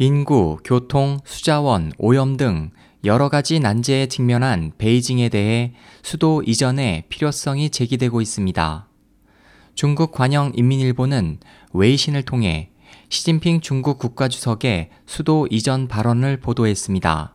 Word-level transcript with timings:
인구, 0.00 0.58
교통, 0.62 1.18
수자원, 1.24 1.90
오염 1.98 2.36
등 2.36 2.70
여러 3.04 3.28
가지 3.28 3.58
난제에 3.58 4.06
직면한 4.06 4.70
베이징에 4.78 5.28
대해 5.28 5.74
수도 6.02 6.40
이전의 6.46 7.06
필요성이 7.08 7.70
제기되고 7.70 8.20
있습니다. 8.20 8.86
중국 9.74 10.12
관영 10.12 10.52
인민일보는 10.54 11.40
웨이신을 11.72 12.22
통해 12.22 12.70
시진핑 13.08 13.60
중국 13.60 13.98
국가주석의 13.98 14.90
수도 15.04 15.48
이전 15.50 15.88
발언을 15.88 16.36
보도했습니다. 16.36 17.32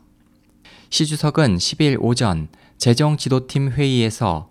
시 0.89 1.05
주석은 1.05 1.57
10일 1.57 1.98
오전 2.00 2.48
재정 2.77 3.18
지도팀 3.18 3.71
회의에서 3.71 4.50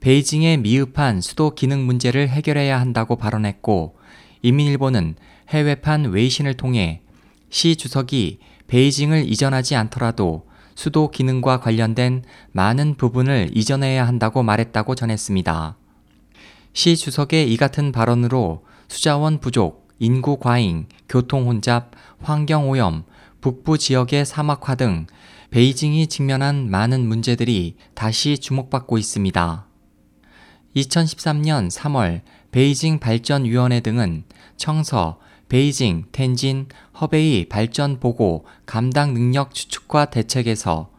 베이징의 0.00 0.56
미흡한 0.56 1.20
수도 1.20 1.54
기능 1.54 1.86
문제를 1.86 2.28
해결해야 2.28 2.80
한다고 2.80 3.14
발언했고, 3.14 3.94
인민일보는 4.42 5.14
해외판 5.50 6.06
웨이신을 6.06 6.54
통해 6.54 7.02
시 7.52 7.76
주석이 7.76 8.38
베이징을 8.66 9.30
이전하지 9.30 9.76
않더라도 9.76 10.46
수도 10.74 11.10
기능과 11.10 11.60
관련된 11.60 12.24
많은 12.52 12.94
부분을 12.94 13.50
이전해야 13.52 14.06
한다고 14.06 14.42
말했다고 14.42 14.94
전했습니다. 14.94 15.76
시 16.72 16.96
주석의 16.96 17.52
이 17.52 17.56
같은 17.58 17.92
발언으로 17.92 18.64
수자원 18.88 19.38
부족, 19.38 19.86
인구 19.98 20.38
과잉, 20.38 20.86
교통 21.10 21.46
혼잡, 21.46 21.90
환경 22.22 22.70
오염, 22.70 23.04
북부 23.42 23.76
지역의 23.76 24.24
사막화 24.24 24.74
등 24.76 25.06
베이징이 25.50 26.06
직면한 26.06 26.70
많은 26.70 27.06
문제들이 27.06 27.76
다시 27.92 28.38
주목받고 28.38 28.96
있습니다. 28.96 29.66
2013년 30.74 31.70
3월 31.70 32.22
베이징 32.50 32.98
발전위원회 32.98 33.80
등은 33.80 34.24
청서, 34.56 35.18
베이징, 35.52 36.06
텐진, 36.12 36.66
허베이 36.98 37.50
발전 37.50 38.00
보고 38.00 38.46
감당 38.64 39.12
능력 39.12 39.52
추측과 39.52 40.06
대책에서 40.06 40.90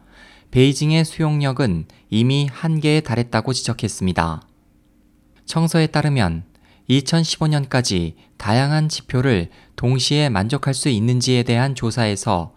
베이징의 0.52 1.04
수용력은 1.04 1.86
이미 2.08 2.46
한계에 2.52 3.00
달했다고 3.00 3.52
지적했습니다. 3.52 4.42
청서에 5.44 5.88
따르면 5.88 6.44
2015년까지 6.88 8.14
다양한 8.36 8.88
지표를 8.88 9.48
동시에 9.74 10.28
만족할 10.28 10.72
수 10.72 10.88
있는지에 10.88 11.42
대한 11.42 11.74
조사에서 11.74 12.53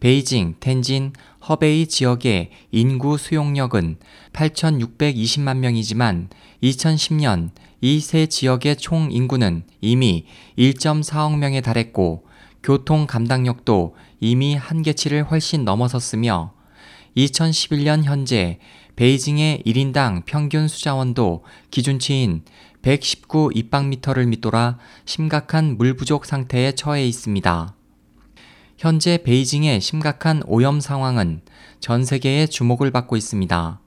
베이징, 0.00 0.56
텐진, 0.60 1.12
허베이 1.48 1.86
지역의 1.86 2.50
인구 2.72 3.18
수용력은 3.18 3.98
8,620만 4.32 5.58
명이지만 5.58 6.28
2010년 6.62 7.50
이 7.82 8.00
세 8.00 8.26
지역의 8.26 8.76
총 8.76 9.10
인구는 9.10 9.64
이미 9.80 10.26
1.4억 10.58 11.38
명에 11.38 11.60
달했고 11.62 12.26
교통 12.62 13.06
감당력도 13.06 13.96
이미 14.20 14.54
한계치를 14.54 15.30
훨씬 15.30 15.64
넘어섰으며 15.64 16.52
2011년 17.16 18.04
현재 18.04 18.58
베이징의 18.96 19.62
1인당 19.64 20.24
평균 20.26 20.68
수자원도 20.68 21.44
기준치인 21.70 22.42
119 22.82 23.52
입방미터를 23.54 24.26
밑돌아 24.26 24.78
심각한 25.06 25.78
물 25.78 25.94
부족 25.94 26.26
상태에 26.26 26.72
처해 26.72 27.06
있습니다. 27.06 27.79
현재 28.80 29.18
베이징의 29.22 29.82
심각한 29.82 30.42
오염 30.46 30.80
상황은 30.80 31.42
전 31.80 32.02
세계의 32.02 32.48
주목을 32.48 32.90
받고 32.90 33.14
있습니다. 33.14 33.78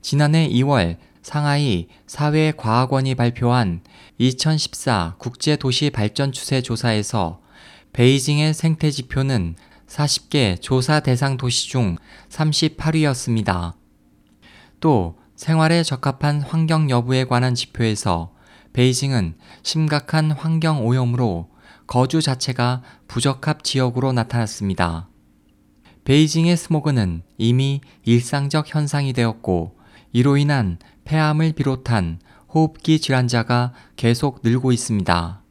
지난해 0.00 0.48
2월 0.48 0.96
상하이 1.20 1.88
사회과학원이 2.06 3.16
발표한 3.16 3.82
2014 4.16 5.16
국제도시 5.18 5.90
발전 5.90 6.32
추세 6.32 6.62
조사에서 6.62 7.42
베이징의 7.92 8.54
생태 8.54 8.90
지표는 8.90 9.56
40개 9.88 10.58
조사 10.58 11.00
대상 11.00 11.36
도시 11.36 11.68
중 11.68 11.96
38위였습니다. 12.30 13.74
또 14.80 15.18
생활에 15.36 15.82
적합한 15.82 16.40
환경 16.40 16.88
여부에 16.88 17.24
관한 17.24 17.54
지표에서 17.54 18.32
베이징은 18.72 19.34
심각한 19.62 20.30
환경 20.30 20.86
오염으로 20.86 21.53
거주 21.86 22.22
자체가 22.22 22.82
부적합 23.08 23.62
지역으로 23.64 24.12
나타났습니다. 24.12 25.08
베이징의 26.04 26.56
스모그는 26.56 27.22
이미 27.38 27.80
일상적 28.04 28.74
현상이 28.74 29.12
되었고 29.12 29.76
이로 30.12 30.36
인한 30.36 30.78
폐암을 31.04 31.52
비롯한 31.52 32.20
호흡기 32.48 33.00
질환자가 33.00 33.72
계속 33.96 34.40
늘고 34.42 34.72
있습니다. 34.72 35.42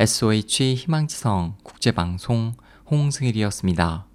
SOH 0.00 0.74
희망지성 0.74 1.56
국제방송 1.62 2.54
홍승일이었습니다. 2.90 4.07